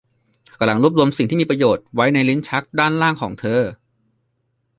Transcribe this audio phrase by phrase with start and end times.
[0.45, 3.61] เธอกำลังรวบรวมสิ่งที่มีประโยชน์ไว้ในลิ้นชักด้านล่างของเธอ